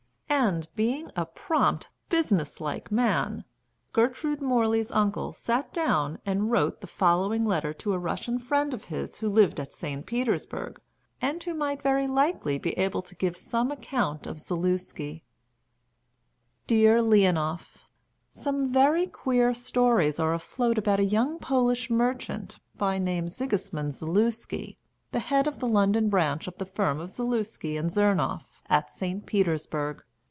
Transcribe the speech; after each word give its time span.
And, 0.33 0.67
being 0.75 1.11
a 1.15 1.25
prompt, 1.27 1.89
business 2.09 2.59
like 2.61 2.89
man, 2.91 3.43
Gertrude 3.93 4.41
Morley's 4.41 4.89
uncle 4.91 5.33
sat 5.33 5.71
down 5.73 6.19
and 6.25 6.49
wrote 6.49 6.79
the 6.81 6.87
following 6.87 7.45
letter 7.45 7.73
to 7.75 7.93
a 7.93 7.99
Russian 7.99 8.39
friend 8.39 8.73
of 8.73 8.85
his 8.85 9.17
who 9.17 9.29
lived 9.29 9.59
at 9.59 9.71
St. 9.73 10.03
Petersburg, 10.05 10.81
and 11.21 11.43
who 11.43 11.53
might 11.53 11.83
very 11.83 12.07
likely 12.07 12.57
be 12.57 12.71
able 12.71 13.01
to 13.03 13.15
give 13.15 13.35
some 13.37 13.71
account 13.71 14.25
of 14.25 14.39
Zaluski: 14.39 15.23
Dear 16.65 17.01
Leonoff, 17.01 17.87
Some 18.31 18.71
very 18.73 19.05
queer 19.07 19.53
stories 19.53 20.19
are 20.19 20.33
afloat 20.33 20.77
about 20.77 20.99
a 21.01 21.05
young 21.05 21.37
Polish 21.37 21.89
merchant, 21.91 22.57
by 22.75 22.97
name 22.97 23.27
Sigismund 23.29 23.93
Zaluski, 23.93 24.79
the 25.11 25.19
head 25.19 25.45
of 25.45 25.59
the 25.59 25.67
London 25.67 26.09
branch 26.09 26.47
of 26.47 26.57
the 26.57 26.65
firm 26.65 26.99
of 26.99 27.11
Zaluski 27.11 27.77
and 27.77 27.91
Zernoff, 27.91 28.61
at 28.67 28.89
St. 28.89 29.25
Petersburg. 29.27 30.03